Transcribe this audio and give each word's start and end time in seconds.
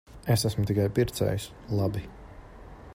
Es 0.35 0.45
esmu 0.49 0.63
tikai 0.69 0.87
pircējs. 0.95 1.47
Labi. 1.81 2.05